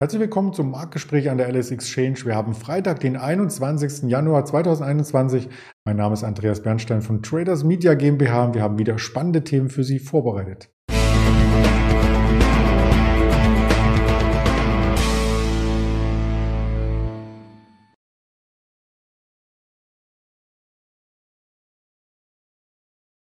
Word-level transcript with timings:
Herzlich 0.00 0.20
willkommen 0.20 0.52
zum 0.52 0.70
Marktgespräch 0.70 1.28
an 1.28 1.38
der 1.38 1.48
LS 1.48 1.72
Exchange. 1.72 2.24
Wir 2.24 2.36
haben 2.36 2.54
Freitag, 2.54 3.00
den 3.00 3.16
21. 3.16 4.08
Januar 4.08 4.44
2021. 4.44 5.48
Mein 5.84 5.96
Name 5.96 6.14
ist 6.14 6.22
Andreas 6.22 6.62
Bernstein 6.62 7.02
von 7.02 7.20
Traders 7.20 7.64
Media 7.64 7.94
GmbH 7.94 8.44
und 8.44 8.54
wir 8.54 8.62
haben 8.62 8.78
wieder 8.78 8.96
spannende 9.00 9.42
Themen 9.42 9.70
für 9.70 9.82
Sie 9.82 9.98
vorbereitet. 9.98 10.70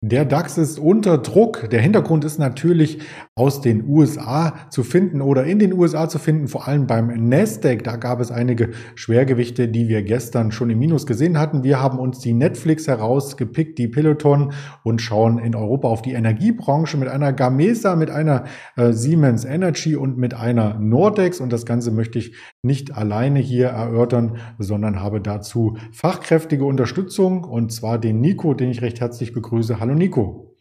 Der 0.07 0.23
DAX 0.23 0.59
ist 0.59 0.77
unter 0.77 1.17
Druck. 1.17 1.67
Der 1.71 1.81
Hintergrund 1.81 2.25
ist 2.25 2.37
natürlich 2.37 2.99
aus 3.33 3.61
den 3.61 3.89
USA 3.89 4.54
zu 4.69 4.83
finden 4.83 5.19
oder 5.19 5.46
in 5.46 5.57
den 5.57 5.73
USA 5.73 6.07
zu 6.07 6.19
finden, 6.19 6.47
vor 6.47 6.68
allem 6.68 6.86
beim 6.86 7.07
Nasdaq. 7.27 7.83
Da 7.83 7.96
gab 7.96 8.19
es 8.19 8.29
einige 8.29 8.69
Schwergewichte, 8.93 9.68
die 9.68 9.87
wir 9.87 10.04
gestern 10.04 10.51
schon 10.51 10.69
im 10.69 10.77
Minus 10.77 11.07
gesehen 11.07 11.39
hatten. 11.39 11.63
Wir 11.63 11.82
haben 11.82 11.97
uns 11.97 12.19
die 12.19 12.33
Netflix 12.33 12.87
herausgepickt, 12.87 13.79
die 13.79 13.87
Peloton 13.87 14.54
und 14.83 15.01
schauen 15.01 15.39
in 15.39 15.55
Europa 15.55 15.87
auf 15.87 16.04
die 16.04 16.13
Energiebranche 16.13 16.97
mit 16.97 17.07
einer 17.07 17.33
Gamesa, 17.33 17.96
mit 17.96 18.11
einer 18.11 18.43
äh, 18.75 18.93
Siemens 18.93 19.43
Energy 19.43 19.96
und 19.96 20.19
mit 20.19 20.35
einer 20.35 20.77
Nordex. 20.77 21.39
Und 21.39 21.51
das 21.51 21.65
Ganze 21.65 21.89
möchte 21.89 22.19
ich 22.19 22.35
nicht 22.65 22.97
alleine 22.97 23.39
hier 23.39 23.68
erörtern, 23.68 24.37
sondern 24.60 25.01
habe 25.01 25.21
dazu 25.21 25.78
fachkräftige 25.93 26.65
Unterstützung 26.65 27.46
und 27.46 27.71
zwar 27.71 27.97
den 27.97 28.19
Nico, 28.19 28.54
den 28.54 28.71
ich 28.71 28.82
recht 28.82 29.00
herzlich 29.00 29.32
begrüße. 29.32 29.79
Hallo 29.79 29.93
Nico. 29.93 30.55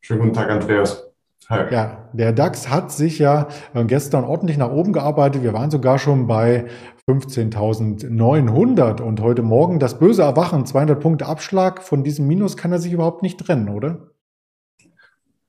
Schönen 0.00 0.20
guten 0.20 0.32
Tag, 0.32 0.48
Andreas. 0.50 1.10
Hi. 1.50 1.70
Ja, 1.70 2.08
der 2.14 2.32
DAX 2.32 2.70
hat 2.70 2.90
sich 2.90 3.18
ja 3.18 3.48
äh, 3.74 3.84
gestern 3.84 4.24
ordentlich 4.24 4.56
nach 4.56 4.70
oben 4.70 4.94
gearbeitet. 4.94 5.42
Wir 5.42 5.52
waren 5.52 5.70
sogar 5.70 5.98
schon 5.98 6.26
bei 6.26 6.64
15.900 7.06 9.02
und 9.02 9.20
heute 9.20 9.42
Morgen 9.42 9.78
das 9.78 9.98
böse 9.98 10.22
Erwachen, 10.22 10.64
200 10.64 10.98
Punkte 10.98 11.26
Abschlag. 11.26 11.82
Von 11.82 12.02
diesem 12.02 12.26
Minus 12.26 12.56
kann 12.56 12.72
er 12.72 12.78
sich 12.78 12.94
überhaupt 12.94 13.22
nicht 13.22 13.38
trennen, 13.38 13.68
oder? 13.68 14.08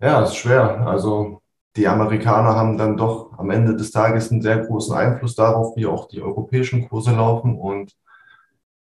Ja, 0.02 0.22
ist 0.24 0.36
schwer. 0.36 0.86
Also 0.86 1.42
die 1.76 1.88
Amerikaner 1.88 2.56
haben 2.56 2.78
dann 2.78 2.96
doch 2.96 3.38
am 3.38 3.50
Ende 3.50 3.76
des 3.76 3.92
Tages 3.92 4.32
einen 4.32 4.42
sehr 4.42 4.60
großen 4.60 4.96
Einfluss 4.96 5.36
darauf, 5.36 5.76
wie 5.76 5.86
auch 5.86 6.08
die 6.08 6.22
europäischen 6.22 6.88
Kurse 6.88 7.12
laufen. 7.12 7.58
Und 7.58 7.96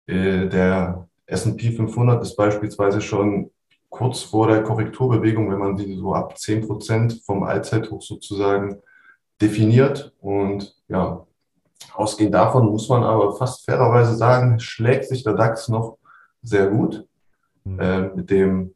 äh, 0.07 0.47
der 0.48 1.09
S&P 1.27 1.73
500 1.73 2.23
ist 2.23 2.37
beispielsweise 2.37 3.01
schon 3.01 3.51
kurz 3.89 4.23
vor 4.23 4.48
der 4.48 4.63
Korrekturbewegung, 4.63 5.51
wenn 5.51 5.59
man 5.59 5.77
sie 5.77 5.95
so 5.95 6.15
ab 6.15 6.39
10 6.39 6.67
Prozent 6.67 7.23
vom 7.25 7.43
Allzeithoch 7.45 8.03
sozusagen 8.03 8.83
definiert. 9.41 10.15
Und 10.20 10.77
ja, 10.89 11.27
ausgehend 11.95 12.35
davon 12.35 12.67
muss 12.67 12.89
man 12.91 13.03
aber 13.05 13.35
fast 13.37 13.65
fairerweise 13.65 14.17
sagen, 14.17 14.61
schlägt 14.61 15.07
sich 15.07 15.25
der 15.25 15.35
DAX 15.35 15.69
noch 15.69 15.97
sehr 16.43 16.67
gut. 16.67 17.07
Mhm. 17.65 17.81
Äh, 17.81 18.01
mit 18.15 18.31
dem 18.31 18.75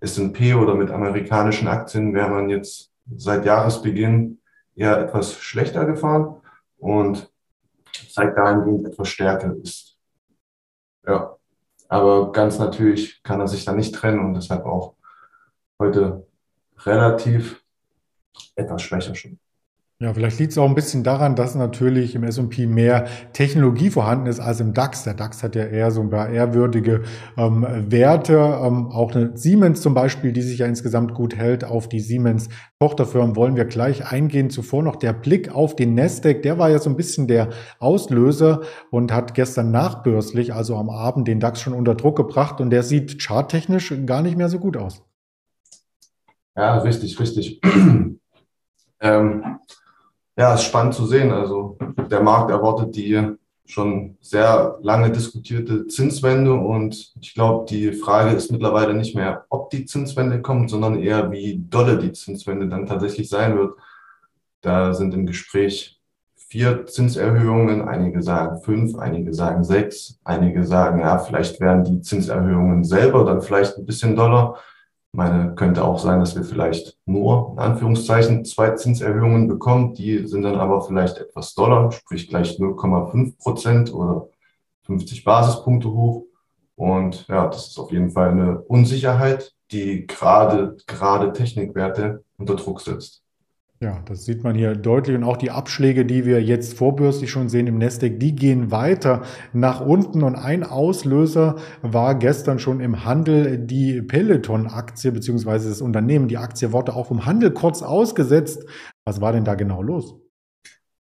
S&P 0.00 0.54
oder 0.54 0.74
mit 0.74 0.90
amerikanischen 0.90 1.68
Aktien 1.68 2.12
wäre 2.12 2.28
man 2.28 2.50
jetzt 2.50 2.90
seit 3.16 3.44
Jahresbeginn 3.44 4.40
eher 4.74 4.98
etwas 4.98 5.34
schlechter 5.34 5.84
gefahren 5.84 6.40
und 6.78 7.32
zeigt 8.10 8.36
dahingehend 8.36 8.86
etwas 8.86 9.08
Stärke 9.08 9.56
ist. 9.62 9.98
Ja. 11.06 11.36
Aber 11.88 12.32
ganz 12.32 12.58
natürlich 12.58 13.22
kann 13.22 13.40
er 13.40 13.46
sich 13.46 13.64
da 13.64 13.72
nicht 13.72 13.94
trennen 13.94 14.18
und 14.18 14.34
deshalb 14.34 14.64
auch 14.64 14.96
heute 15.78 16.26
relativ 16.78 17.62
etwas 18.56 18.82
schwächer 18.82 19.14
schon. 19.14 19.38
Ja, 19.98 20.12
vielleicht 20.12 20.38
liegt 20.38 20.52
es 20.52 20.58
auch 20.58 20.68
ein 20.68 20.74
bisschen 20.74 21.04
daran, 21.04 21.36
dass 21.36 21.54
natürlich 21.54 22.14
im 22.14 22.22
S&P 22.22 22.66
mehr 22.66 23.06
Technologie 23.32 23.88
vorhanden 23.88 24.26
ist 24.26 24.40
als 24.40 24.60
im 24.60 24.74
DAX. 24.74 25.04
Der 25.04 25.14
DAX 25.14 25.42
hat 25.42 25.56
ja 25.56 25.64
eher 25.64 25.90
so 25.90 26.02
ein 26.02 26.10
paar 26.10 26.28
ehrwürdige 26.28 27.04
ähm, 27.38 27.66
Werte. 27.90 28.34
Ähm, 28.34 28.88
auch 28.88 29.14
eine 29.14 29.34
Siemens 29.38 29.80
zum 29.80 29.94
Beispiel, 29.94 30.32
die 30.32 30.42
sich 30.42 30.58
ja 30.58 30.66
insgesamt 30.66 31.14
gut 31.14 31.34
hält. 31.34 31.64
Auf 31.64 31.88
die 31.88 32.00
Siemens 32.00 32.50
Tochterfirmen 32.78 33.36
wollen 33.36 33.56
wir 33.56 33.64
gleich 33.64 34.12
eingehen. 34.12 34.50
Zuvor 34.50 34.82
noch 34.82 34.96
der 34.96 35.14
Blick 35.14 35.54
auf 35.54 35.74
den 35.74 35.94
Nasdaq. 35.94 36.42
Der 36.42 36.58
war 36.58 36.68
ja 36.68 36.78
so 36.78 36.90
ein 36.90 36.96
bisschen 36.96 37.26
der 37.26 37.48
Auslöser 37.78 38.60
und 38.90 39.14
hat 39.14 39.32
gestern 39.32 39.70
nachbörslich, 39.70 40.52
also 40.52 40.76
am 40.76 40.90
Abend, 40.90 41.26
den 41.26 41.40
DAX 41.40 41.62
schon 41.62 41.72
unter 41.72 41.94
Druck 41.94 42.16
gebracht. 42.16 42.60
Und 42.60 42.68
der 42.68 42.82
sieht 42.82 43.18
charttechnisch 43.22 43.94
gar 44.04 44.20
nicht 44.20 44.36
mehr 44.36 44.50
so 44.50 44.58
gut 44.58 44.76
aus. 44.76 45.02
Ja, 46.54 46.76
richtig, 46.80 47.18
richtig. 47.18 47.62
ähm, 49.00 49.58
ja, 50.36 50.54
ist 50.54 50.64
spannend 50.64 50.94
zu 50.94 51.06
sehen. 51.06 51.32
Also 51.32 51.78
der 52.10 52.22
Markt 52.22 52.50
erwartet 52.50 52.94
die 52.94 53.36
schon 53.64 54.16
sehr 54.20 54.78
lange 54.82 55.10
diskutierte 55.10 55.86
Zinswende 55.88 56.54
und 56.54 57.12
ich 57.20 57.34
glaube, 57.34 57.66
die 57.68 57.92
Frage 57.92 58.34
ist 58.36 58.52
mittlerweile 58.52 58.94
nicht 58.94 59.16
mehr, 59.16 59.44
ob 59.48 59.70
die 59.70 59.86
Zinswende 59.86 60.40
kommt, 60.40 60.70
sondern 60.70 61.02
eher, 61.02 61.32
wie 61.32 61.64
dolle 61.68 61.98
die 61.98 62.12
Zinswende 62.12 62.68
dann 62.68 62.86
tatsächlich 62.86 63.28
sein 63.28 63.56
wird. 63.56 63.76
Da 64.60 64.94
sind 64.94 65.14
im 65.14 65.26
Gespräch 65.26 66.00
vier 66.36 66.86
Zinserhöhungen, 66.86 67.88
einige 67.88 68.22
sagen 68.22 68.60
fünf, 68.60 68.96
einige 68.96 69.34
sagen 69.34 69.64
sechs, 69.64 70.20
einige 70.22 70.64
sagen, 70.64 71.00
ja, 71.00 71.18
vielleicht 71.18 71.60
werden 71.60 71.82
die 71.82 72.00
Zinserhöhungen 72.02 72.84
selber 72.84 73.24
dann 73.24 73.42
vielleicht 73.42 73.76
ein 73.76 73.86
bisschen 73.86 74.14
doller 74.14 74.56
meine, 75.16 75.54
könnte 75.54 75.84
auch 75.84 75.98
sein, 75.98 76.20
dass 76.20 76.36
wir 76.36 76.44
vielleicht 76.44 76.96
nur, 77.06 77.52
in 77.52 77.58
Anführungszeichen, 77.58 78.44
zwei 78.44 78.70
Zinserhöhungen 78.72 79.48
bekommen. 79.48 79.94
Die 79.94 80.26
sind 80.26 80.42
dann 80.42 80.56
aber 80.56 80.82
vielleicht 80.82 81.18
etwas 81.18 81.54
doller, 81.54 81.90
sprich 81.90 82.28
gleich 82.28 82.58
0,5 82.58 83.38
Prozent 83.38 83.92
oder 83.92 84.28
50 84.84 85.24
Basispunkte 85.24 85.90
hoch. 85.90 86.26
Und 86.76 87.26
ja, 87.28 87.46
das 87.48 87.68
ist 87.68 87.78
auf 87.78 87.90
jeden 87.90 88.10
Fall 88.10 88.30
eine 88.30 88.60
Unsicherheit, 88.60 89.54
die 89.72 90.06
gerade, 90.06 90.76
gerade 90.86 91.32
Technikwerte 91.32 92.22
unter 92.36 92.54
Druck 92.54 92.80
setzt. 92.80 93.25
Ja, 93.78 94.00
das 94.06 94.24
sieht 94.24 94.42
man 94.42 94.54
hier 94.54 94.74
deutlich 94.74 95.14
und 95.14 95.24
auch 95.24 95.36
die 95.36 95.50
Abschläge, 95.50 96.06
die 96.06 96.24
wir 96.24 96.42
jetzt 96.42 96.78
vorbürstlich 96.78 97.30
schon 97.30 97.50
sehen 97.50 97.66
im 97.66 97.76
Nasdaq, 97.76 98.18
die 98.18 98.34
gehen 98.34 98.70
weiter 98.70 99.22
nach 99.52 99.82
unten 99.82 100.22
und 100.22 100.34
ein 100.34 100.64
Auslöser 100.64 101.56
war 101.82 102.14
gestern 102.14 102.58
schon 102.58 102.80
im 102.80 103.04
Handel 103.04 103.58
die 103.58 104.00
Peloton-Aktie 104.00 105.12
beziehungsweise 105.12 105.68
das 105.68 105.82
Unternehmen. 105.82 106.26
Die 106.28 106.38
Aktie 106.38 106.72
wurde 106.72 106.96
auch 106.96 107.08
vom 107.08 107.26
Handel 107.26 107.50
kurz 107.50 107.82
ausgesetzt. 107.82 108.64
Was 109.04 109.20
war 109.20 109.32
denn 109.32 109.44
da 109.44 109.56
genau 109.56 109.82
los? 109.82 110.14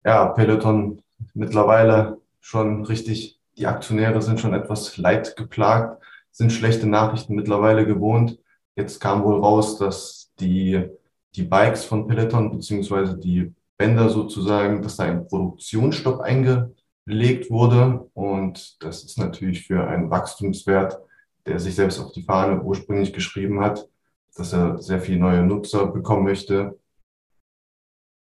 Ja, 0.04 0.26
Peloton 0.30 1.00
mittlerweile 1.36 2.18
schon 2.42 2.86
richtig, 2.86 3.40
die 3.56 3.68
Aktionäre 3.68 4.20
sind 4.24 4.40
schon 4.40 4.56
etwas 4.56 4.98
leid 4.98 5.36
geplagt, 5.36 6.02
sind 6.32 6.52
schlechte 6.52 6.88
Nachrichten 6.88 7.36
mittlerweile 7.36 7.86
gewohnt. 7.86 8.40
Jetzt 8.76 9.00
kam 9.00 9.24
wohl 9.24 9.40
raus, 9.40 9.78
dass 9.78 10.32
die 10.40 10.90
die 11.36 11.44
Bikes 11.44 11.86
von 11.86 12.08
Peloton 12.08 12.52
beziehungsweise 12.52 13.18
die 13.18 13.54
Bänder 13.78 14.10
sozusagen, 14.10 14.82
dass 14.82 14.98
da 14.98 15.06
ein 15.06 15.28
Produktionsstopp 15.28 16.22
eingelegt 16.22 17.50
wurde. 17.50 18.10
Und 18.14 18.82
das 18.84 19.04
ist 19.04 19.18
natürlich 19.18 19.66
für 19.66 19.88
einen 19.88 20.10
Wachstumswert, 20.10 21.00
der 21.46 21.60
sich 21.60 21.76
selbst 21.76 22.00
auf 22.00 22.12
die 22.12 22.24
Fahne 22.24 22.62
ursprünglich 22.62 23.14
geschrieben 23.14 23.62
hat, 23.62 23.88
dass 24.36 24.54
er 24.54 24.82
sehr 24.82 25.02
viele 25.02 25.20
neue 25.20 25.44
Nutzer 25.44 25.88
bekommen 25.88 26.24
möchte. 26.24 26.80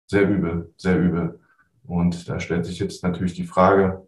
Sehr 0.09 0.27
übel, 0.27 0.73
sehr 0.77 0.99
übel. 0.99 1.39
Und 1.85 2.27
da 2.29 2.39
stellt 2.39 2.65
sich 2.65 2.79
jetzt 2.79 3.03
natürlich 3.03 3.33
die 3.33 3.45
Frage, 3.45 4.07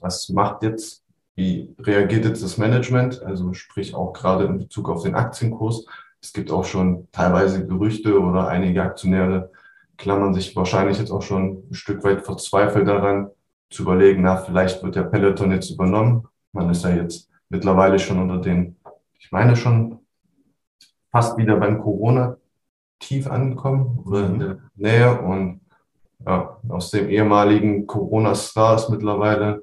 was 0.00 0.28
macht 0.30 0.62
jetzt, 0.62 1.04
wie 1.34 1.74
reagiert 1.78 2.24
jetzt 2.24 2.42
das 2.42 2.58
Management, 2.58 3.22
also 3.22 3.52
sprich 3.52 3.94
auch 3.94 4.12
gerade 4.12 4.44
in 4.44 4.58
Bezug 4.58 4.88
auf 4.88 5.02
den 5.02 5.14
Aktienkurs, 5.14 5.86
es 6.22 6.32
gibt 6.32 6.50
auch 6.50 6.64
schon 6.64 7.08
teilweise 7.12 7.66
Gerüchte 7.66 8.20
oder 8.20 8.48
einige 8.48 8.82
Aktionäre 8.82 9.50
klammern 9.96 10.34
sich 10.34 10.54
wahrscheinlich 10.56 10.98
jetzt 10.98 11.10
auch 11.10 11.22
schon 11.22 11.64
ein 11.70 11.74
Stück 11.74 12.02
weit 12.04 12.24
verzweifelt 12.24 12.88
daran, 12.88 13.30
zu 13.68 13.82
überlegen, 13.82 14.22
na, 14.22 14.36
vielleicht 14.36 14.82
wird 14.82 14.96
der 14.96 15.04
Peloton 15.04 15.52
jetzt 15.52 15.70
übernommen. 15.70 16.26
Man 16.52 16.70
ist 16.70 16.84
ja 16.84 16.90
jetzt 16.90 17.28
mittlerweile 17.48 17.98
schon 17.98 18.18
unter 18.18 18.38
den, 18.38 18.76
ich 19.18 19.30
meine 19.30 19.54
schon 19.56 20.00
fast 21.10 21.36
wieder 21.36 21.56
beim 21.56 21.80
Corona 21.80 22.36
tief 22.98 23.30
angekommen 23.30 24.00
oder 24.04 24.26
in 24.26 24.38
der 24.38 24.58
Nähe 24.74 25.20
und 25.20 25.60
ja, 26.26 26.58
aus 26.68 26.90
dem 26.90 27.08
ehemaligen 27.08 27.86
Corona-Star 27.86 28.76
ist 28.76 28.90
mittlerweile 28.90 29.62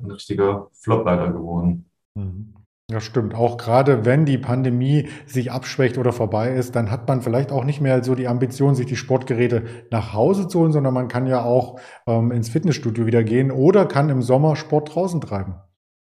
ein 0.00 0.10
richtiger 0.10 0.68
Flopleiter 0.72 1.32
geworden. 1.32 1.90
Mhm. 2.14 2.54
Ja, 2.90 3.00
stimmt. 3.02 3.34
Auch 3.34 3.58
gerade 3.58 4.06
wenn 4.06 4.24
die 4.24 4.38
Pandemie 4.38 5.08
sich 5.26 5.52
abschwächt 5.52 5.98
oder 5.98 6.10
vorbei 6.10 6.54
ist, 6.54 6.74
dann 6.74 6.90
hat 6.90 7.06
man 7.06 7.20
vielleicht 7.20 7.52
auch 7.52 7.64
nicht 7.64 7.82
mehr 7.82 8.02
so 8.02 8.14
die 8.14 8.28
Ambition, 8.28 8.74
sich 8.74 8.86
die 8.86 8.96
Sportgeräte 8.96 9.66
nach 9.90 10.14
Hause 10.14 10.48
zu 10.48 10.60
holen, 10.60 10.72
sondern 10.72 10.94
man 10.94 11.08
kann 11.08 11.26
ja 11.26 11.44
auch 11.44 11.78
ähm, 12.06 12.32
ins 12.32 12.48
Fitnessstudio 12.48 13.04
wieder 13.04 13.24
gehen 13.24 13.50
oder 13.50 13.84
kann 13.84 14.08
im 14.08 14.22
Sommer 14.22 14.56
Sport 14.56 14.94
draußen 14.94 15.20
treiben. 15.20 15.56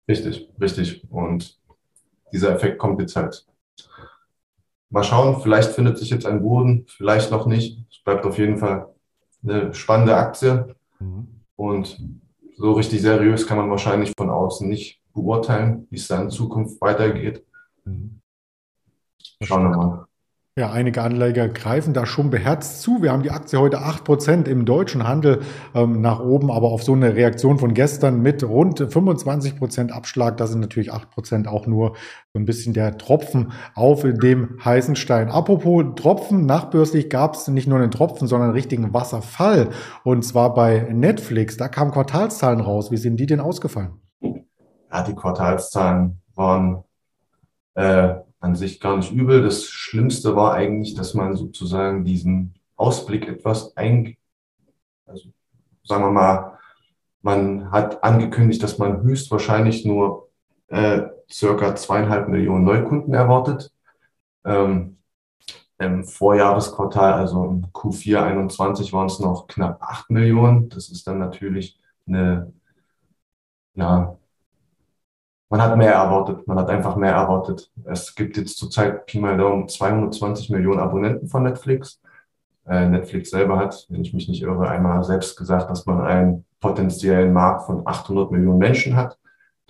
Richtig, 0.09 0.51
richtig. 0.61 1.09
Und 1.13 1.61
dieser 2.33 2.53
Effekt 2.53 2.79
kommt 2.79 3.01
jetzt 3.01 3.15
halt. 3.15 3.47
Mal 4.91 5.05
schauen, 5.05 5.41
vielleicht 5.43 5.71
findet 5.71 5.99
sich 5.99 6.11
jetzt 6.11 6.27
ein 6.27 6.43
Boden, 6.43 6.87
vielleicht 6.89 7.31
noch 7.31 7.47
nicht. 7.47 7.79
Es 7.91 8.03
bleibt 8.03 8.27
auf 8.27 8.37
jeden 8.37 8.59
Fall 8.59 8.93
eine 9.45 9.73
spannende 9.75 10.17
Aktie. 10.17 10.75
Mhm. 10.99 11.29
Und 11.55 12.01
so 12.57 12.73
richtig 12.73 13.01
seriös 13.01 13.47
kann 13.47 13.59
man 13.59 13.71
wahrscheinlich 13.71 14.13
von 14.17 14.29
außen 14.29 14.69
nicht 14.69 15.04
beurteilen, 15.15 15.87
wie 15.91 15.97
es 15.97 16.09
da 16.09 16.21
in 16.21 16.31
Zukunft 16.31 16.81
weitergeht. 16.81 17.45
Mhm. 17.85 18.21
Schauen 19.43 19.63
wir 19.71 19.77
mal. 19.77 20.07
Ja, 20.57 20.71
einige 20.71 21.03
Anleger 21.03 21.49
greifen 21.49 21.95
da 21.95 22.07
schon 22.07 22.31
beherzt 22.31 22.81
zu. 22.81 23.03
Wir 23.03 23.11
haben 23.11 23.25
die 23.25 23.33
Aktie 23.33 23.59
heute 23.59 23.79
8% 23.79 24.47
im 24.47 24.65
deutschen 24.65 25.03
Handel 25.03 25.41
ähm, 25.75 26.01
nach 26.01 26.21
oben, 26.21 26.53
aber 26.53 26.69
auf 26.69 26.85
so 26.85 26.93
eine 26.93 27.17
Reaktion 27.17 27.59
von 27.59 27.75
gestern 27.75 28.23
mit 28.23 28.45
rund 28.45 28.81
25% 28.81 29.91
Abschlag, 29.91 30.37
da 30.37 30.47
sind 30.47 30.61
natürlich 30.61 30.93
8% 30.93 31.49
auch 31.49 31.67
nur 31.67 31.97
so 32.33 32.39
ein 32.39 32.45
bisschen 32.45 32.73
der 32.73 32.97
Tropfen 32.99 33.51
auf 33.75 34.03
dem 34.05 34.65
heißen 34.65 34.95
Stein. 34.95 35.29
Apropos 35.29 35.87
Tropfen, 35.97 36.47
nachbörslich 36.47 37.11
gab 37.11 37.35
es 37.35 37.49
nicht 37.49 37.67
nur 37.67 37.81
einen 37.81 37.91
Tropfen, 37.91 38.29
sondern 38.29 38.51
einen 38.51 38.57
richtigen 38.57 38.95
Wasserfall. 38.95 39.71
Und 40.05 40.25
zwar 40.25 40.55
bei 40.55 40.87
Netflix. 40.93 41.57
Da 41.57 41.67
kamen 41.67 41.91
Quartalszahlen 41.91 42.61
raus. 42.61 42.93
Wie 42.93 42.97
sind 42.97 43.17
die 43.17 43.27
denn 43.27 43.41
ausgefallen? 43.41 44.04
Ja, 44.95 45.03
die 45.03 45.17
Quartalszahlen 45.17 46.23
waren 46.37 46.85
äh, 47.75 48.15
an 48.39 48.55
sich 48.55 48.79
gar 48.79 48.97
nicht 48.97 49.11
übel. 49.11 49.43
Das 49.43 49.65
Schlimmste 49.65 50.37
war 50.37 50.55
eigentlich, 50.55 50.95
dass 50.95 51.15
man 51.15 51.35
sozusagen 51.35 52.05
diesen 52.05 52.55
Ausblick 52.77 53.27
etwas 53.27 53.77
ein, 53.77 54.17
also 55.05 55.31
sagen 55.83 56.05
wir 56.05 56.13
mal, 56.13 56.59
man 57.23 57.73
hat 57.73 58.05
angekündigt, 58.05 58.63
dass 58.63 58.79
man 58.79 59.03
höchstwahrscheinlich 59.03 59.85
nur 59.85 60.31
äh, 60.69 61.09
circa 61.29 61.75
zweieinhalb 61.75 62.29
Millionen 62.29 62.65
Neukunden 62.65 63.15
erwartet. 63.15 63.73
Ähm, 64.45 64.99
Im 65.79 66.05
Vorjahresquartal, 66.05 67.15
also 67.15 67.47
im 67.47 67.67
Q4 67.73 68.23
21, 68.23 68.93
waren 68.93 69.07
es 69.07 69.19
noch 69.19 69.49
knapp 69.49 69.83
acht 69.83 70.09
Millionen. 70.11 70.69
Das 70.69 70.89
ist 70.89 71.05
dann 71.09 71.19
natürlich 71.19 71.81
eine, 72.07 72.53
ja, 73.75 74.17
man 75.55 75.63
hat 75.63 75.77
mehr 75.77 75.93
erwartet, 75.93 76.49
man 76.49 76.59
hat 76.59 76.69
einfach 76.69 76.97
mehr 76.97 77.13
erwartet. 77.13 77.71
Es 77.85 78.17
gibt 78.17 78.37
jetzt 78.37 78.59
zurzeit 78.59 79.07
Pi 79.07 79.21
mal 79.21 79.37
Daumen 79.37 79.69
220 79.69 80.51
Millionen 80.51 80.81
Abonnenten 80.81 81.29
von 81.29 81.45
Netflix. 81.45 82.01
Äh, 82.67 82.89
Netflix 82.89 83.31
selber 83.31 83.59
hat, 83.59 83.87
wenn 83.89 84.03
ich 84.03 84.13
mich 84.13 84.29
nicht 84.29 84.43
irre, 84.43 84.69
einmal 84.69 85.05
selbst 85.05 85.37
gesagt, 85.37 85.71
dass 85.71 85.87
man 85.87 86.01
einen 86.01 86.45
potenziellen 86.59 87.33
Markt 87.33 87.67
von 87.67 87.87
800 87.87 88.33
Millionen 88.33 88.59
Menschen 88.59 88.97
hat. 88.97 89.17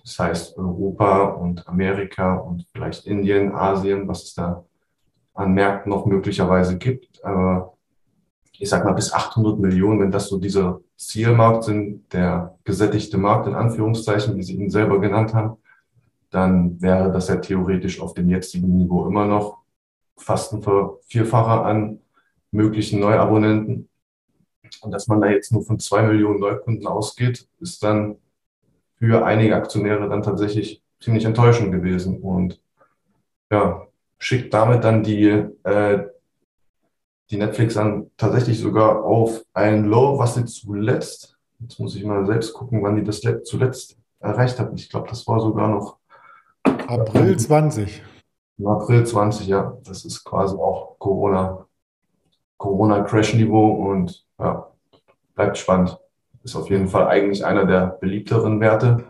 Das 0.02 0.18
heißt 0.18 0.56
Europa 0.56 1.24
und 1.24 1.68
Amerika 1.68 2.36
und 2.36 2.64
vielleicht 2.72 3.04
Indien, 3.04 3.54
Asien, 3.54 4.08
was 4.08 4.22
es 4.22 4.34
da 4.34 4.64
an 5.34 5.52
Märkten 5.52 5.92
noch 5.92 6.06
möglicherweise 6.06 6.78
gibt. 6.78 7.22
Aber 7.22 7.74
ich 8.58 8.70
sag 8.70 8.86
mal 8.86 8.94
bis 8.94 9.12
800 9.12 9.58
Millionen, 9.58 10.00
wenn 10.00 10.10
das 10.10 10.28
so 10.28 10.38
dieser 10.38 10.80
Zielmarkt 10.96 11.64
sind, 11.64 12.10
der 12.14 12.56
gesättigte 12.64 13.18
Markt 13.18 13.46
in 13.48 13.54
Anführungszeichen, 13.54 14.34
wie 14.38 14.42
Sie 14.42 14.54
ihn 14.54 14.70
selber 14.70 14.98
genannt 14.98 15.34
haben, 15.34 15.58
dann 16.34 16.80
wäre 16.82 17.12
das 17.12 17.28
ja 17.28 17.36
theoretisch 17.36 18.00
auf 18.00 18.14
dem 18.14 18.28
jetzigen 18.28 18.76
Niveau 18.76 19.06
immer 19.06 19.24
noch 19.24 19.58
fast 20.16 20.52
ein 20.52 20.62
Vierfacher 21.06 21.64
an 21.64 22.00
möglichen 22.50 23.00
Neuabonnenten. 23.00 23.88
Und 24.80 24.90
dass 24.90 25.06
man 25.06 25.20
da 25.20 25.28
jetzt 25.28 25.52
nur 25.52 25.64
von 25.64 25.78
zwei 25.78 26.02
Millionen 26.02 26.40
Neukunden 26.40 26.86
ausgeht, 26.86 27.48
ist 27.60 27.82
dann 27.82 28.16
für 28.96 29.24
einige 29.24 29.54
Aktionäre 29.54 30.08
dann 30.08 30.22
tatsächlich 30.22 30.82
ziemlich 31.00 31.24
enttäuschend 31.24 31.70
gewesen 31.70 32.20
und 32.20 32.60
ja, 33.50 33.86
schickt 34.18 34.52
damit 34.54 34.82
dann 34.82 35.02
die, 35.02 35.28
äh, 35.62 36.08
die 37.30 37.36
Netflix 37.36 37.76
an 37.76 38.10
tatsächlich 38.16 38.58
sogar 38.58 39.04
auf 39.04 39.44
ein 39.52 39.84
Low, 39.84 40.18
was 40.18 40.34
sie 40.34 40.44
zuletzt, 40.46 41.36
jetzt 41.60 41.78
muss 41.78 41.94
ich 41.94 42.04
mal 42.04 42.26
selbst 42.26 42.52
gucken, 42.54 42.82
wann 42.82 42.96
die 42.96 43.04
das 43.04 43.20
zuletzt 43.44 43.98
erreicht 44.18 44.58
hat. 44.58 44.72
Ich 44.74 44.88
glaube, 44.88 45.08
das 45.08 45.26
war 45.26 45.38
sogar 45.40 45.68
noch 45.68 45.98
April 46.64 47.36
20. 47.36 48.02
Im 48.58 48.66
April 48.66 49.04
20, 49.04 49.46
ja. 49.46 49.76
Das 49.84 50.04
ist 50.04 50.24
quasi 50.24 50.56
auch 50.56 50.98
Corona, 50.98 51.66
Corona-Crash-Niveau 52.58 53.90
und 53.90 54.24
ja, 54.38 54.70
bleibt 55.34 55.58
spannend. 55.58 55.98
Ist 56.42 56.56
auf 56.56 56.68
jeden 56.70 56.88
Fall 56.88 57.08
eigentlich 57.08 57.44
einer 57.44 57.64
der 57.64 57.86
beliebteren 58.00 58.60
Werte, 58.60 59.04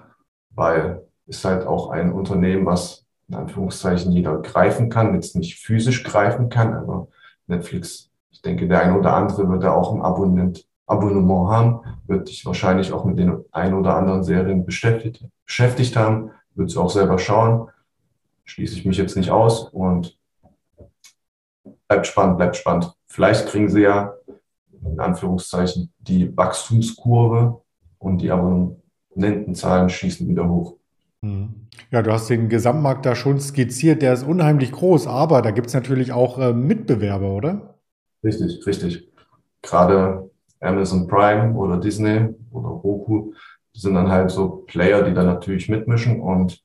weil 0.51 1.05
ist 1.27 1.45
halt 1.45 1.67
auch 1.67 1.91
ein 1.91 2.13
Unternehmen, 2.13 2.67
was 2.67 3.05
in 3.29 3.35
Anführungszeichen 3.35 4.13
jeder 4.13 4.39
greifen 4.39 4.91
kann, 4.91 5.15
jetzt 5.15 5.37
nicht 5.37 5.59
physisch 5.59 6.05
greifen 6.05 6.49
kann, 6.49 6.75
aber 6.75 7.09
Netflix, 7.47 8.11
ich 8.31 8.43
denke, 8.43 8.69
der 8.69 8.83
eine 8.83 8.99
oder 8.99 9.15
andere 9.15 9.49
wird 9.49 9.63
da 9.63 9.73
auch 9.73 9.95
ein 9.95 10.03
Abonnent, 10.03 10.67
Abonnement 10.87 11.51
haben, 11.51 11.81
wird 12.07 12.29
sich 12.29 12.45
wahrscheinlich 12.45 12.93
auch 12.93 13.05
mit 13.05 13.19
den 13.19 13.43
ein 13.53 13.73
oder 13.73 13.97
anderen 13.97 14.23
Serien 14.23 14.67
beschäftigt, 14.67 15.25
beschäftigt 15.47 15.97
haben, 15.97 16.31
würde 16.55 16.71
es 16.71 16.77
auch 16.77 16.91
selber 16.91 17.19
schauen. 17.19 17.69
Schließe 18.45 18.75
ich 18.75 18.85
mich 18.85 18.99
jetzt 18.99 19.17
nicht 19.17 19.31
aus 19.31 19.69
und 19.71 20.19
bleibt 21.89 22.07
spannend, 22.07 22.39
bleibt 22.39 22.57
spannend. 22.57 22.93
Vielleicht 23.07 23.49
kriegen 23.49 23.69
sie 23.69 23.83
ja 23.83 24.15
in 24.85 25.01
Anführungszeichen 25.01 25.93
die 25.99 26.37
Wachstumskurve 26.37 27.63
und 27.99 28.19
die 28.19 28.31
Abonnentenzahlen 28.31 29.89
schießen 29.89 30.29
wieder 30.29 30.49
hoch. 30.49 30.77
Mhm. 31.23 31.55
Ja, 31.91 32.03
du 32.03 32.13
hast 32.13 32.29
den 32.29 32.49
Gesamtmarkt 32.49 33.07
da 33.07 33.15
schon 33.15 33.41
skizziert, 33.41 34.03
der 34.03 34.13
ist 34.13 34.25
unheimlich 34.25 34.73
groß, 34.73 35.07
aber 35.07 35.43
da 35.43 35.51
gibt 35.51 35.69
es 35.69 35.75
natürlich 35.75 36.13
auch 36.13 36.39
äh, 36.39 36.53
Mitbewerber, 36.53 37.33
oder? 37.33 37.79
Richtig, 38.23 38.65
richtig. 38.67 39.09
Gerade 39.63 40.31
Amazon 40.61 41.07
Prime 41.07 41.55
oder 41.55 41.79
Disney 41.79 42.29
oder 42.53 42.69
Roku 42.69 43.33
sind 43.75 43.95
dann 43.95 44.11
halt 44.11 44.31
so 44.31 44.65
Player, 44.67 45.03
die 45.03 45.15
dann 45.15 45.27
natürlich 45.27 45.69
mitmischen 45.69 46.21
und 46.21 46.63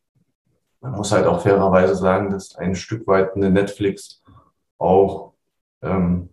man 0.82 0.94
muss 0.94 1.12
halt 1.12 1.26
auch 1.26 1.42
fairerweise 1.42 1.96
sagen, 1.96 2.30
dass 2.30 2.56
ein 2.56 2.76
Stück 2.76 3.06
weit 3.08 3.36
eine 3.36 3.50
Netflix 3.50 4.22
auch 4.78 5.34
ähm, 5.82 6.30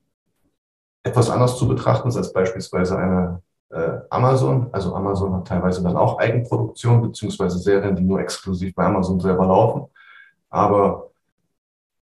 etwas 1.03 1.31
anders 1.31 1.59
zu 1.59 1.67
betrachten 1.67 2.09
ist 2.09 2.17
als 2.17 2.33
beispielsweise 2.33 2.97
eine 2.97 3.43
äh, 3.71 3.99
Amazon. 4.11 4.69
Also 4.73 4.95
Amazon 4.95 5.35
hat 5.35 5.49
teilweise 5.49 5.83
dann 5.83 5.97
auch 5.97 6.19
Eigenproduktion 6.19 7.03
beziehungsweise 7.03 7.59
Serien, 7.59 7.97
die 7.97 8.05
nur 8.05 8.21
exklusiv 8.21 8.75
bei 8.75 8.85
Amazon 8.85 9.19
selber 9.19 9.47
laufen. 9.47 9.89
Aber 10.51 11.11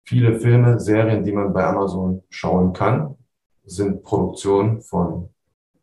viele 0.04 0.38
Filme, 0.40 0.80
Serien, 0.80 1.24
die 1.24 1.32
man 1.32 1.52
bei 1.52 1.64
Amazon 1.64 2.22
schauen 2.30 2.72
kann, 2.72 3.16
sind 3.64 4.02
Produktion 4.02 4.80
von 4.80 5.28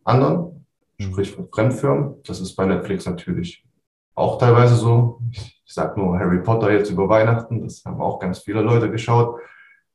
anderen. 0.03 0.56
Sprich 0.99 1.31
von 1.31 1.47
Fremdfirmen. 1.49 2.15
Das 2.23 2.39
ist 2.39 2.55
bei 2.55 2.65
Netflix 2.65 3.05
natürlich 3.05 3.63
auch 4.15 4.37
teilweise 4.39 4.75
so. 4.75 5.19
Ich, 5.31 5.61
ich 5.65 5.73
sage 5.73 5.99
nur 5.99 6.17
Harry 6.17 6.39
Potter 6.39 6.71
jetzt 6.71 6.89
über 6.89 7.07
Weihnachten, 7.07 7.61
das 7.63 7.83
haben 7.85 8.01
auch 8.01 8.19
ganz 8.19 8.39
viele 8.39 8.61
Leute 8.61 8.89
geschaut. 8.89 9.39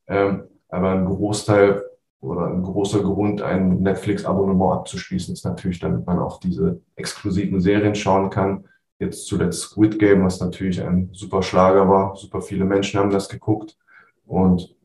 Ähm, 0.06 0.44
aber 0.68 0.90
ein 0.90 1.04
Großteil 1.04 1.82
oder 2.20 2.46
ein 2.46 2.62
großer 2.62 3.02
Grund, 3.02 3.42
ein 3.42 3.82
Netflix-Abonnement 3.82 4.74
abzuschließen, 4.74 5.34
ist 5.34 5.44
natürlich, 5.44 5.80
damit 5.80 6.06
man 6.06 6.20
auch 6.20 6.38
diese 6.38 6.80
exklusiven 6.94 7.60
Serien 7.60 7.94
schauen 7.94 8.30
kann. 8.30 8.64
Jetzt 9.00 9.26
zuletzt 9.26 9.62
Squid 9.62 9.98
Game, 9.98 10.24
was 10.24 10.40
natürlich 10.40 10.80
ein 10.80 11.10
super 11.12 11.42
Schlager 11.42 11.88
war. 11.88 12.14
Super 12.14 12.40
viele 12.40 12.64
Menschen 12.64 13.00
haben 13.00 13.10
das 13.10 13.28
geguckt. 13.28 13.76
Und 14.24 14.76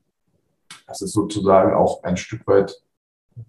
das 0.88 1.02
ist 1.02 1.14
sozusagen 1.14 1.76
auch 1.76 2.04
ein 2.04 2.18
Stück 2.18 2.48
weit 2.48 2.82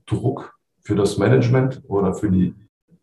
Druck 0.04 0.57
für 0.88 0.96
das 0.96 1.18
Management 1.18 1.82
oder 1.86 2.14
für 2.14 2.30
die 2.30 2.54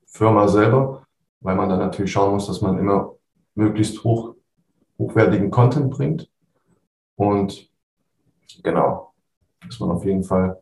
Firma 0.07 0.47
selber, 0.47 1.05
weil 1.41 1.55
man 1.55 1.69
dann 1.69 1.77
natürlich 1.77 2.11
schauen 2.11 2.33
muss, 2.33 2.47
dass 2.47 2.59
man 2.59 2.79
immer 2.79 3.13
möglichst 3.53 4.03
hoch, 4.03 4.33
hochwertigen 4.97 5.51
Content 5.51 5.91
bringt. 5.91 6.27
Und 7.15 7.69
genau, 8.63 9.13
ist 9.69 9.79
man 9.79 9.91
auf 9.91 10.03
jeden 10.03 10.23
Fall. 10.23 10.59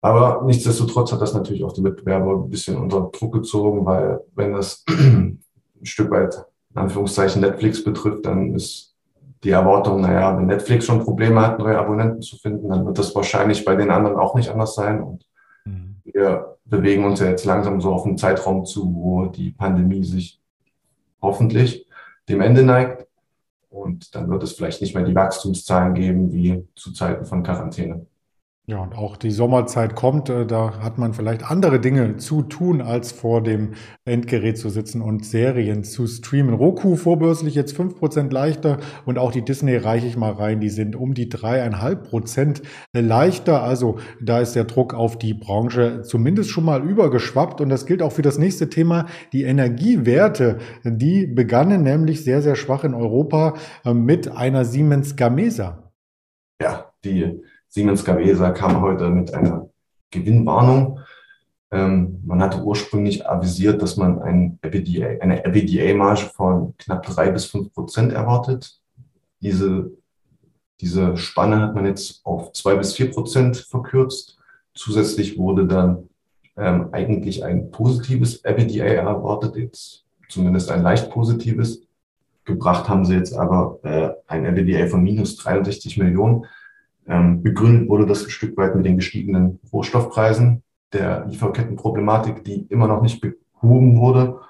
Aber 0.00 0.42
nichtsdestotrotz 0.44 1.10
hat 1.10 1.20
das 1.20 1.34
natürlich 1.34 1.64
auch 1.64 1.72
die 1.72 1.82
Mitbewerber 1.82 2.44
ein 2.44 2.50
bisschen 2.50 2.76
unter 2.76 3.10
Druck 3.10 3.32
gezogen, 3.32 3.84
weil 3.84 4.20
wenn 4.36 4.52
das 4.52 4.84
ein 4.88 5.40
Stück 5.82 6.12
weit 6.12 6.36
in 6.70 6.82
Anführungszeichen 6.82 7.40
Netflix 7.40 7.82
betrifft, 7.82 8.24
dann 8.26 8.54
ist 8.54 8.94
die 9.42 9.50
Erwartung, 9.50 10.02
naja, 10.02 10.36
wenn 10.36 10.46
Netflix 10.46 10.84
schon 10.84 11.02
Probleme 11.02 11.40
hat, 11.40 11.58
neue 11.58 11.76
Abonnenten 11.76 12.22
zu 12.22 12.36
finden, 12.36 12.68
dann 12.68 12.86
wird 12.86 12.96
das 12.96 13.12
wahrscheinlich 13.16 13.64
bei 13.64 13.74
den 13.74 13.90
anderen 13.90 14.16
auch 14.16 14.36
nicht 14.36 14.50
anders 14.50 14.76
sein. 14.76 15.02
Und. 15.02 15.26
Wir 16.04 16.56
bewegen 16.64 17.04
uns 17.04 17.20
ja 17.20 17.28
jetzt 17.28 17.44
langsam 17.44 17.80
so 17.80 17.92
auf 17.92 18.04
einen 18.04 18.18
Zeitraum 18.18 18.64
zu, 18.64 18.94
wo 18.94 19.26
die 19.26 19.50
Pandemie 19.50 20.04
sich 20.04 20.40
hoffentlich 21.20 21.86
dem 22.28 22.40
Ende 22.40 22.62
neigt. 22.62 23.06
Und 23.70 24.14
dann 24.14 24.30
wird 24.30 24.42
es 24.42 24.52
vielleicht 24.52 24.80
nicht 24.80 24.94
mehr 24.94 25.04
die 25.04 25.14
Wachstumszahlen 25.14 25.94
geben 25.94 26.32
wie 26.32 26.66
zu 26.76 26.92
Zeiten 26.92 27.24
von 27.24 27.42
Quarantäne. 27.42 28.06
Ja, 28.66 28.78
und 28.78 28.96
auch 28.96 29.18
die 29.18 29.30
Sommerzeit 29.30 29.94
kommt, 29.94 30.30
äh, 30.30 30.46
da 30.46 30.80
hat 30.80 30.96
man 30.96 31.12
vielleicht 31.12 31.44
andere 31.50 31.80
Dinge 31.80 32.16
zu 32.16 32.40
tun, 32.40 32.80
als 32.80 33.12
vor 33.12 33.42
dem 33.42 33.74
Endgerät 34.06 34.56
zu 34.56 34.70
sitzen 34.70 35.02
und 35.02 35.26
Serien 35.26 35.84
zu 35.84 36.06
streamen. 36.06 36.54
Roku 36.54 36.96
vorbörslich 36.96 37.54
jetzt 37.54 37.76
fünf 37.76 37.98
Prozent 37.98 38.32
leichter 38.32 38.78
und 39.04 39.18
auch 39.18 39.32
die 39.32 39.44
Disney 39.44 39.76
reiche 39.76 40.06
ich 40.06 40.16
mal 40.16 40.32
rein, 40.32 40.60
die 40.60 40.70
sind 40.70 40.96
um 40.96 41.12
die 41.12 41.28
dreieinhalb 41.28 42.08
Prozent 42.08 42.62
leichter. 42.94 43.62
Also 43.62 43.98
da 44.22 44.40
ist 44.40 44.54
der 44.54 44.64
Druck 44.64 44.94
auf 44.94 45.18
die 45.18 45.34
Branche 45.34 46.00
zumindest 46.00 46.48
schon 46.48 46.64
mal 46.64 46.82
übergeschwappt 46.82 47.60
und 47.60 47.68
das 47.68 47.84
gilt 47.84 48.00
auch 48.00 48.12
für 48.12 48.22
das 48.22 48.38
nächste 48.38 48.70
Thema. 48.70 49.08
Die 49.34 49.42
Energiewerte, 49.42 50.56
die 50.84 51.26
begannen 51.26 51.82
nämlich 51.82 52.24
sehr, 52.24 52.40
sehr 52.40 52.56
schwach 52.56 52.84
in 52.84 52.94
Europa 52.94 53.56
äh, 53.84 53.92
mit 53.92 54.26
einer 54.28 54.64
Siemens 54.64 55.16
Gamesa. 55.16 55.92
Ja, 56.62 56.92
die 57.04 57.42
Siemens 57.74 58.04
Gamesa 58.04 58.52
kam 58.52 58.80
heute 58.82 59.10
mit 59.10 59.34
einer 59.34 59.68
Gewinnwarnung. 60.12 61.00
Ähm, 61.72 62.20
man 62.24 62.40
hatte 62.40 62.62
ursprünglich 62.62 63.28
avisiert, 63.28 63.82
dass 63.82 63.96
man 63.96 64.22
ein 64.22 64.60
EBITDA, 64.62 65.20
eine 65.20 65.44
EBITDA-Marge 65.44 66.30
von 66.36 66.76
knapp 66.78 67.04
drei 67.04 67.32
bis 67.32 67.46
fünf 67.46 67.74
Prozent 67.74 68.12
erwartet. 68.12 68.80
Diese, 69.40 69.90
diese 70.80 71.16
Spanne 71.16 71.60
hat 71.62 71.74
man 71.74 71.84
jetzt 71.84 72.24
auf 72.24 72.52
zwei 72.52 72.76
bis 72.76 72.94
vier 72.94 73.10
Prozent 73.10 73.56
verkürzt. 73.56 74.38
Zusätzlich 74.74 75.36
wurde 75.36 75.66
dann 75.66 76.08
ähm, 76.56 76.90
eigentlich 76.92 77.42
ein 77.42 77.72
positives 77.72 78.44
EBITDA 78.44 78.84
erwartet, 78.84 79.56
jetzt 79.56 80.04
zumindest 80.28 80.70
ein 80.70 80.82
leicht 80.84 81.10
positives. 81.10 81.82
Gebracht 82.44 82.88
haben 82.88 83.04
sie 83.04 83.16
jetzt 83.16 83.34
aber 83.34 83.80
äh, 83.82 84.10
ein 84.28 84.44
EBITDA 84.44 84.86
von 84.86 85.02
minus 85.02 85.38
63 85.38 85.98
Millionen. 85.98 86.46
Ähm, 87.06 87.42
begründet 87.42 87.88
wurde 87.88 88.06
das 88.06 88.24
ein 88.24 88.30
Stück 88.30 88.56
weit 88.56 88.74
mit 88.74 88.86
den 88.86 88.96
gestiegenen 88.96 89.60
Rohstoffpreisen, 89.72 90.62
der 90.92 91.26
Lieferkettenproblematik, 91.26 92.44
die 92.44 92.66
immer 92.70 92.86
noch 92.86 93.02
nicht 93.02 93.20
behoben 93.20 93.98
wurde. 93.98 94.40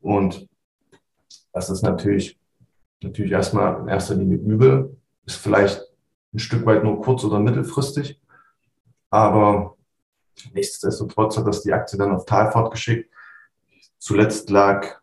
Und 0.00 0.48
das 1.52 1.70
ist 1.70 1.82
natürlich, 1.82 2.38
natürlich 3.02 3.32
erstmal 3.32 3.80
in 3.80 3.88
erster 3.88 4.14
Linie 4.14 4.38
übel, 4.38 4.96
ist 5.24 5.36
vielleicht 5.36 5.82
ein 6.34 6.38
Stück 6.38 6.66
weit 6.66 6.84
nur 6.84 7.00
kurz- 7.00 7.24
oder 7.24 7.38
mittelfristig. 7.38 8.20
Aber 9.10 9.76
nichtsdestotrotz 10.54 11.36
hat 11.36 11.46
das 11.46 11.62
die 11.62 11.72
Aktie 11.72 11.98
dann 11.98 12.12
auf 12.12 12.24
Talfahrt 12.24 12.72
geschickt. 12.72 13.10
Zuletzt 13.98 14.50
lag 14.50 15.00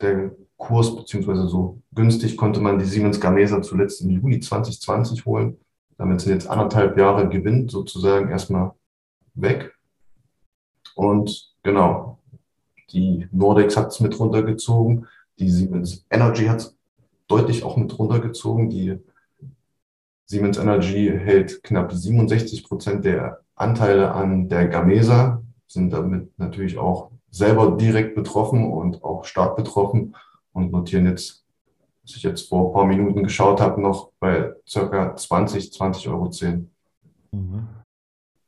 der 0.00 0.32
Kurs, 0.56 0.94
beziehungsweise 0.94 1.48
so 1.48 1.80
günstig 1.94 2.36
konnte 2.36 2.60
man 2.60 2.78
die 2.78 2.84
Siemens 2.84 3.20
Gamesa 3.20 3.62
zuletzt 3.62 4.00
im 4.02 4.10
Juli 4.10 4.40
2020 4.40 5.24
holen. 5.24 5.56
Damit 6.02 6.20
sind 6.20 6.32
jetzt 6.32 6.50
anderthalb 6.50 6.98
Jahre 6.98 7.28
Gewinn 7.28 7.68
sozusagen 7.68 8.28
erstmal 8.28 8.72
weg. 9.34 9.72
Und 10.96 11.54
genau, 11.62 12.18
die 12.90 13.28
Nordex 13.30 13.76
hat 13.76 13.92
es 13.92 14.00
mit 14.00 14.18
runtergezogen, 14.18 15.06
die 15.38 15.48
Siemens 15.48 16.04
Energy 16.10 16.46
hat 16.46 16.58
es 16.58 16.76
deutlich 17.28 17.62
auch 17.62 17.76
mit 17.76 17.96
runtergezogen. 17.96 18.68
Die 18.68 18.98
Siemens 20.26 20.58
Energy 20.58 21.06
hält 21.06 21.62
knapp 21.62 21.92
67 21.92 22.64
Prozent 22.64 23.04
der 23.04 23.42
Anteile 23.54 24.10
an 24.10 24.48
der 24.48 24.66
Gamesa, 24.66 25.40
sind 25.68 25.92
damit 25.92 26.36
natürlich 26.36 26.78
auch 26.78 27.12
selber 27.30 27.76
direkt 27.76 28.16
betroffen 28.16 28.72
und 28.72 29.04
auch 29.04 29.24
stark 29.24 29.54
betroffen 29.54 30.16
und 30.52 30.72
notieren 30.72 31.06
jetzt 31.06 31.41
was 32.02 32.16
ich 32.16 32.22
jetzt 32.22 32.48
vor 32.48 32.68
ein 32.68 32.72
paar 32.72 32.86
Minuten 32.86 33.22
geschaut 33.22 33.60
habe, 33.60 33.80
noch 33.80 34.10
bei 34.18 34.52
circa 34.66 35.14
20, 35.14 35.70
20,10 35.70 36.08
Euro. 36.08 36.30
Mhm. 37.32 37.68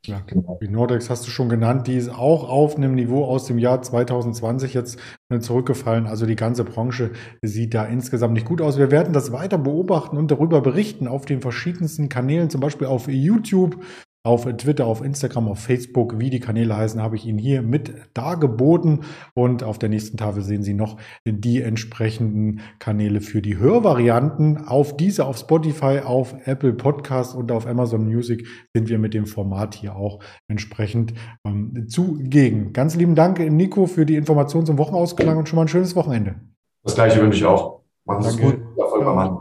Ja, 0.05 0.21
genau. 0.27 0.59
Die 0.61 0.67
Nordex 0.67 1.09
hast 1.09 1.25
du 1.25 1.31
schon 1.31 1.49
genannt, 1.49 1.87
die 1.87 1.95
ist 1.95 2.09
auch 2.09 2.47
auf 2.47 2.75
einem 2.75 2.93
Niveau 2.93 3.25
aus 3.25 3.45
dem 3.45 3.57
Jahr 3.57 3.81
2020 3.81 4.73
jetzt 4.73 4.99
äh, 5.29 5.39
zurückgefallen. 5.39 6.05
Also 6.05 6.25
die 6.27 6.35
ganze 6.35 6.63
Branche 6.63 7.11
sieht 7.41 7.73
da 7.73 7.85
insgesamt 7.85 8.33
nicht 8.33 8.45
gut 8.45 8.61
aus. 8.61 8.77
Wir 8.77 8.91
werden 8.91 9.13
das 9.13 9.31
weiter 9.31 9.57
beobachten 9.57 10.17
und 10.17 10.29
darüber 10.29 10.61
berichten 10.61 11.07
auf 11.07 11.25
den 11.25 11.41
verschiedensten 11.41 12.07
Kanälen, 12.09 12.49
zum 12.51 12.61
Beispiel 12.61 12.87
auf 12.87 13.07
YouTube, 13.07 13.83
auf 14.25 14.45
Twitter, 14.57 14.87
auf 14.87 15.03
Instagram, 15.03 15.47
auf 15.47 15.59
Facebook, 15.59 16.19
wie 16.19 16.31
die 16.31 16.39
Kanäle 16.39 16.75
heißen, 16.75 17.01
habe 17.01 17.15
ich 17.15 17.25
Ihnen 17.25 17.37
hier 17.37 17.61
mit 17.61 17.93
dargeboten. 18.15 19.01
Und 19.35 19.63
auf 19.63 19.77
der 19.77 19.89
nächsten 19.89 20.17
Tafel 20.17 20.41
sehen 20.41 20.63
Sie 20.63 20.73
noch 20.73 20.97
die 21.25 21.61
entsprechenden 21.61 22.61
Kanäle 22.79 23.21
für 23.21 23.43
die 23.43 23.57
Hörvarianten. 23.57 24.65
Auf 24.65 24.97
diese, 24.97 25.25
auf 25.25 25.37
Spotify, 25.37 25.99
auf 26.03 26.35
Apple 26.45 26.73
Podcast 26.73 27.35
und 27.35 27.51
auf 27.51 27.67
Amazon 27.67 28.05
Music 28.05 28.47
sind 28.73 28.89
wir 28.89 28.97
mit 28.97 29.13
dem 29.13 29.27
Format 29.27 29.75
hier 29.75 29.95
auch 29.95 30.19
entsprechend 30.47 31.13
ähm, 31.45 31.85
zugegen. 31.87 32.73
Ganz 32.73 32.95
lieben 32.95 33.13
Dank, 33.13 33.39
Nico, 33.39 33.85
für 33.85 34.07
die 34.07 34.15
Informationen 34.15 34.65
zum 34.65 34.79
Wochenausklang 34.79 35.37
und 35.37 35.47
schon 35.47 35.57
mal 35.57 35.63
ein 35.63 35.67
schönes 35.67 35.95
Wochenende. 35.95 36.35
Das 36.83 36.95
gleiche 36.95 37.21
wünsche 37.21 37.37
ich 37.37 37.45
auch. 37.45 37.81
Machen 38.05 38.23
Sie 38.23 38.29
es 38.29 38.37
gut. 38.37 38.59
Erfolg 38.77 39.05
beim 39.05 39.15
Mann. 39.15 39.37